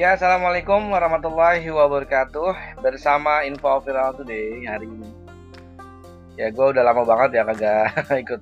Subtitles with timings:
[0.00, 2.80] Ya, Assalamualaikum warahmatullahi wabarakatuh.
[2.80, 5.12] Bersama Info Viral Today hari ini.
[6.40, 8.40] Ya, gue udah lama banget ya kagak ikut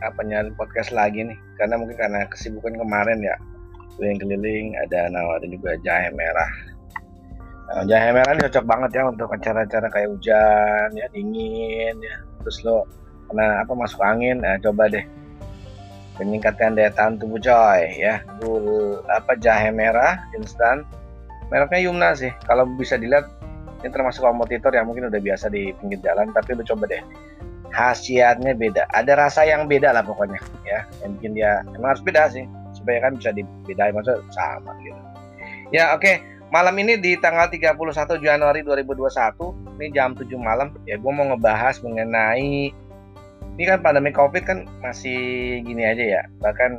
[0.00, 1.36] apa nyari podcast lagi nih.
[1.60, 3.36] Karena mungkin karena kesibukan kemarin ya.
[4.00, 6.48] Keliling-keliling, ada nawarin juga jahe merah.
[7.68, 12.16] Nah, Jahe merah ini cocok banget ya untuk acara-acara kayak hujan, ya dingin ya.
[12.40, 12.88] Terus lo
[13.28, 15.04] kena apa masuk angin, nah coba deh
[16.18, 18.20] meningkatkan daya tahan tubuh coy ya.
[18.42, 20.82] Gul apa jahe merah instan.
[21.48, 22.34] Mereknya Yumna sih.
[22.44, 23.30] Kalau bisa dilihat
[23.80, 27.02] ini termasuk kompetitor yang mungkin udah biasa di pinggir jalan tapi lu coba deh.
[27.72, 28.90] Khasiatnya beda.
[28.92, 30.84] Ada rasa yang beda lah pokoknya ya.
[31.06, 32.44] Yang bikin dia emang harus beda sih.
[32.74, 35.00] Supaya kan bisa dibedain maksudnya sama gitu.
[35.70, 36.04] Ya oke.
[36.04, 36.16] Okay.
[36.48, 37.76] malam ini di tanggal 31
[38.24, 42.72] Januari 2021 ini jam 7 malam ya gue mau ngebahas mengenai
[43.58, 46.22] ini kan pandemi covid kan masih gini aja ya.
[46.38, 46.70] Bahkan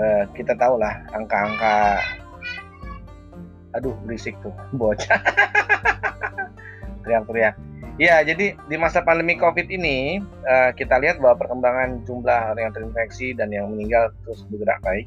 [0.00, 2.00] uh, kita tahu lah angka-angka
[3.76, 5.20] aduh berisik tuh bocah.
[7.04, 7.54] Teriak-teriak.
[8.00, 12.74] Ya jadi di masa pandemi covid ini uh, kita lihat bahwa perkembangan jumlah orang yang
[12.74, 15.04] terinfeksi dan yang meninggal terus bergerak baik.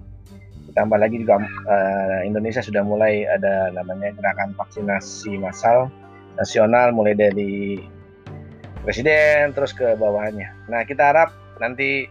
[0.70, 5.90] Ditambah lagi juga uh, Indonesia sudah mulai ada namanya gerakan vaksinasi massal
[6.38, 7.82] nasional mulai dari
[8.84, 10.68] presiden terus ke bawahannya.
[10.68, 12.06] Nah kita harap nanti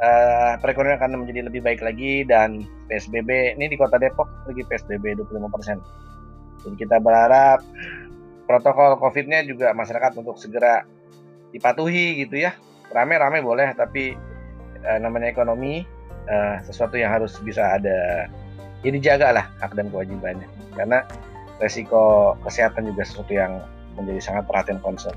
[0.00, 5.20] uh, perekonomian akan menjadi lebih baik lagi dan PSBB ini di Kota Depok lagi PSBB
[5.20, 6.64] 25%.
[6.66, 7.60] Jadi kita berharap
[8.48, 10.82] protokol COVID-nya juga masyarakat untuk segera
[11.52, 12.56] dipatuhi gitu ya.
[12.90, 14.16] Rame-rame boleh tapi
[14.88, 15.84] uh, namanya ekonomi
[16.32, 18.30] uh, sesuatu yang harus bisa ada
[18.84, 20.46] ya dijaga lah hak dan kewajibannya
[20.78, 21.02] karena
[21.58, 23.58] resiko kesehatan juga sesuatu yang
[23.96, 25.16] menjadi sangat perhatian concern.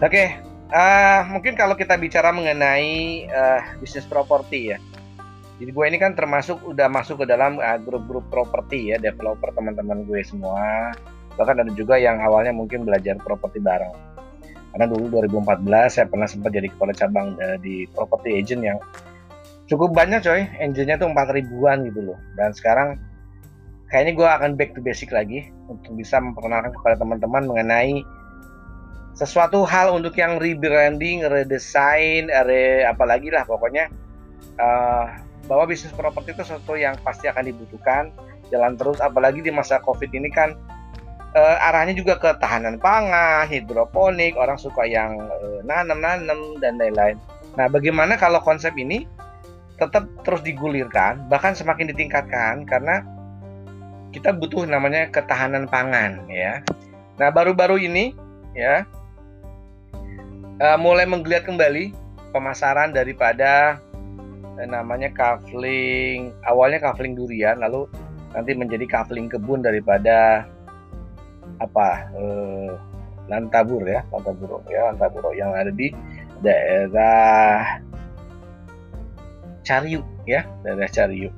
[0.00, 0.28] Oke, okay.
[0.72, 4.80] uh, mungkin kalau kita bicara mengenai uh, bisnis properti ya.
[5.60, 10.08] Jadi gue ini kan termasuk udah masuk ke dalam uh, grup-grup properti ya, developer teman-teman
[10.08, 10.96] gue semua.
[11.36, 13.92] Bahkan ada juga yang awalnya mungkin belajar properti bareng.
[14.72, 18.80] Karena dulu 2014 saya pernah sempat jadi kepala cabang uh, di property agent yang
[19.68, 20.48] cukup banyak coy.
[20.64, 22.18] Engine-nya tuh 4 ribuan gitu loh.
[22.40, 22.96] Dan sekarang
[23.92, 28.00] kayaknya gue akan back to basic lagi untuk bisa memperkenalkan kepada teman-teman mengenai
[29.20, 33.92] sesuatu hal untuk yang rebranding, redesign, re apalagi lah pokoknya
[34.56, 35.12] uh,
[35.44, 38.08] bahwa bisnis properti itu sesuatu yang pasti akan dibutuhkan
[38.48, 40.56] jalan terus apalagi di masa covid ini kan
[41.36, 47.20] uh, arahnya juga ke tahanan pangan, hidroponik, orang suka yang uh, nanam-nanam dan lain-lain.
[47.60, 49.04] Nah, bagaimana kalau konsep ini
[49.76, 53.04] tetap terus digulirkan, bahkan semakin ditingkatkan karena
[54.16, 56.64] kita butuh namanya ketahanan pangan ya.
[57.20, 58.16] Nah, baru-baru ini
[58.56, 58.82] ya
[60.60, 61.96] uh, mulai menggeliat kembali
[62.30, 63.80] pemasaran daripada
[64.60, 67.88] uh, namanya kafling awalnya kafling durian lalu
[68.36, 70.46] nanti menjadi kafling kebun daripada
[71.58, 72.72] apa uh,
[73.26, 75.90] lantabur ya lantaburo ya lantaburo yang ada di
[76.40, 77.80] daerah
[79.60, 81.30] Cariu ya daerah Cariu.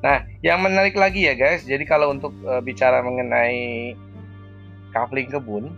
[0.00, 3.94] Nah yang menarik lagi ya guys jadi kalau untuk uh, bicara mengenai
[4.96, 5.76] kafling kebun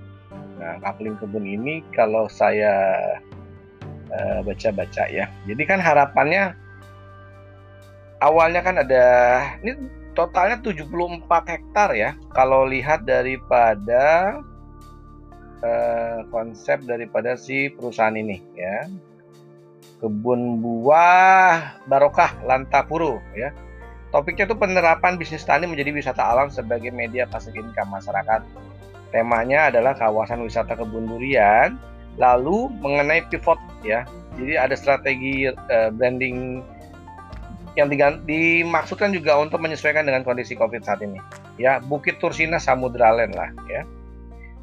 [0.58, 2.98] Nah, kapling kebun ini kalau saya
[4.10, 5.30] eh, baca-baca uh, ya.
[5.46, 6.58] Jadi kan harapannya
[8.18, 9.06] awalnya kan ada
[9.62, 9.78] ini
[10.18, 12.18] totalnya 74 hektar ya.
[12.34, 14.38] Kalau lihat daripada
[15.62, 18.90] uh, konsep daripada si perusahaan ini ya.
[19.98, 23.54] Kebun buah Barokah Lantapuro ya.
[24.08, 28.40] Topiknya itu penerapan bisnis tani menjadi wisata alam sebagai media passive income masyarakat
[29.10, 31.80] temanya adalah kawasan wisata kebun durian
[32.18, 34.04] lalu mengenai pivot ya.
[34.38, 36.62] Jadi ada strategi uh, branding
[37.78, 37.90] yang
[38.26, 41.22] dimaksudkan juga untuk menyesuaikan dengan kondisi COVID saat ini.
[41.62, 43.86] Ya Bukit Tursina Samudra Land lah ya.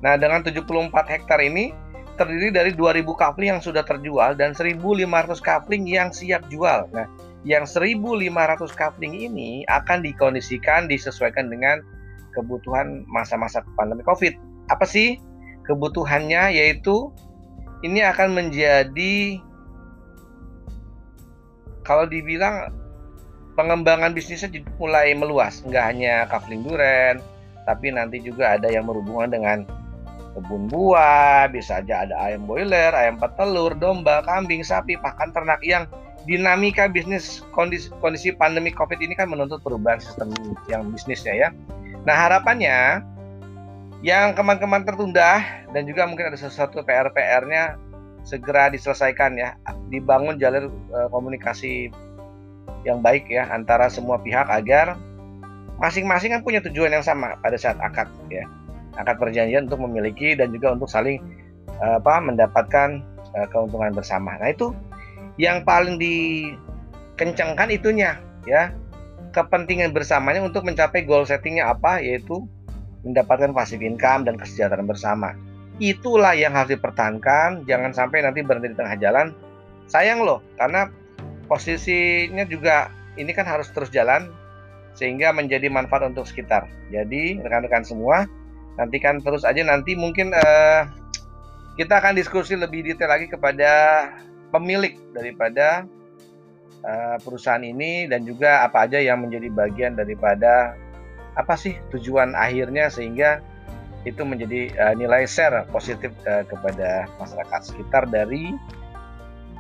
[0.03, 1.71] Nah dengan 74 hektar ini
[2.19, 5.07] terdiri dari 2000 kafling yang sudah terjual dan 1500
[5.39, 6.91] kafling yang siap jual.
[6.91, 7.07] Nah
[7.47, 8.31] yang 1500
[8.75, 11.83] kafling ini akan dikondisikan disesuaikan dengan
[12.35, 14.35] kebutuhan masa-masa pandemi COVID.
[14.67, 15.17] Apa sih
[15.65, 16.51] kebutuhannya?
[16.53, 17.09] Yaitu
[17.81, 19.39] ini akan menjadi
[21.85, 22.73] kalau dibilang
[23.55, 24.51] pengembangan bisnisnya
[24.81, 27.23] mulai meluas, nggak hanya kafling duren,
[27.63, 29.57] tapi nanti juga ada yang berhubungan dengan
[30.35, 35.87] kebun buah, bisa aja ada ayam boiler, ayam petelur, domba, kambing, sapi, pakan ternak yang
[36.27, 40.35] dinamika bisnis kondisi, kondisi pandemi COVID ini kan menuntut perubahan sistem
[40.67, 41.49] yang bisnisnya ya.
[42.05, 43.01] Nah harapannya
[44.05, 45.41] yang kemarin-kemarin tertunda
[45.73, 47.81] dan juga mungkin ada sesuatu PR-PR-nya
[48.25, 49.57] segera diselesaikan ya,
[49.89, 51.89] dibangun jalur uh, komunikasi
[52.85, 54.97] yang baik ya antara semua pihak agar
[55.81, 58.45] masing-masing kan punya tujuan yang sama pada saat akad ya
[58.95, 61.19] akad perjanjian untuk memiliki dan juga untuk saling
[61.81, 63.03] apa mendapatkan
[63.35, 64.39] uh, keuntungan bersama.
[64.39, 64.71] Nah itu
[65.35, 68.15] yang paling dikencangkan itunya
[68.47, 68.71] ya
[69.35, 72.47] kepentingan bersamanya untuk mencapai goal settingnya apa yaitu
[73.03, 75.35] mendapatkan passive income dan kesejahteraan bersama.
[75.77, 79.35] Itulah yang harus dipertahankan, jangan sampai nanti berhenti di tengah jalan.
[79.91, 80.87] Sayang loh, karena
[81.51, 82.89] posisinya juga
[83.19, 84.31] ini kan harus terus jalan
[84.95, 86.65] sehingga menjadi manfaat untuk sekitar.
[86.89, 88.23] Jadi rekan-rekan semua
[88.79, 90.87] nantikan terus aja nanti mungkin uh,
[91.75, 93.71] kita akan diskusi lebih detail lagi kepada
[94.51, 95.83] pemilik daripada
[96.85, 100.77] uh, perusahaan ini dan juga apa aja yang menjadi bagian daripada
[101.35, 103.43] apa sih tujuan akhirnya sehingga
[104.05, 108.53] itu menjadi uh, nilai share positif uh, kepada masyarakat sekitar dari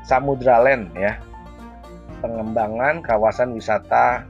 [0.05, 1.17] Samudra Land ya.
[2.21, 4.23] Pengembangan kawasan wisata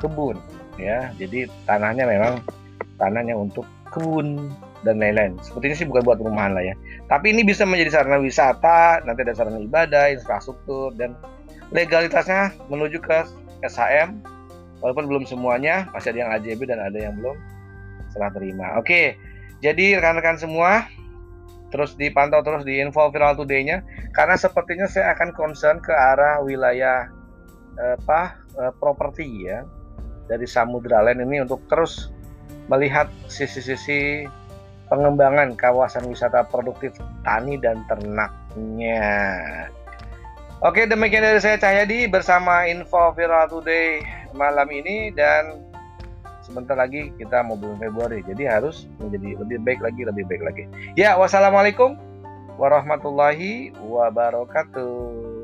[0.00, 0.40] kebun
[0.80, 1.12] ya.
[1.20, 2.40] Jadi tanahnya memang
[2.96, 4.48] tanahnya untuk kebun
[4.84, 5.36] dan lain-lain.
[5.44, 6.74] Sepertinya sih bukan buat rumahan lah ya.
[7.08, 11.12] Tapi ini bisa menjadi sarana wisata, nanti ada sarana ibadah, infrastruktur, dan
[11.70, 13.26] legalitasnya menuju ke
[13.66, 14.22] SHM.
[14.84, 17.34] Walaupun belum semuanya, masih ada yang AJB dan ada yang belum
[18.12, 18.76] serah terima.
[18.76, 19.16] Oke,
[19.64, 20.84] jadi rekan-rekan semua,
[21.72, 23.80] terus dipantau terus di info viral today-nya,
[24.12, 27.08] karena sepertinya saya akan concern ke arah wilayah
[27.76, 29.60] apa eh, properti ya
[30.26, 32.08] dari Samudra Land ini untuk terus
[32.72, 34.26] melihat sisi-sisi
[34.90, 39.06] pengembangan kawasan wisata produktif tani dan ternaknya.
[40.64, 44.00] Oke, demikian dari saya Cahyadi bersama Info Viral Today
[44.32, 45.60] malam ini dan
[46.40, 48.24] sebentar lagi kita mau bulan Februari.
[48.24, 50.64] Jadi harus menjadi lebih baik lagi, lebih baik lagi.
[50.96, 52.00] Ya, wassalamualaikum
[52.56, 55.35] warahmatullahi wabarakatuh.